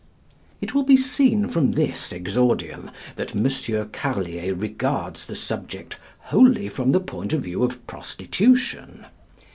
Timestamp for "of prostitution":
7.61-9.05